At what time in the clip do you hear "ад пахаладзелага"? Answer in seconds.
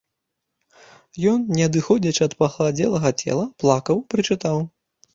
2.29-3.15